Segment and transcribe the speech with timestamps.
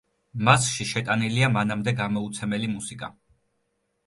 [0.45, 3.13] მასში შეტანილია მანამდე გამოუცემელი მუსიკა.